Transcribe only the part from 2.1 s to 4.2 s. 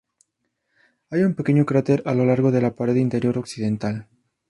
lo largo de la pared interior occidental.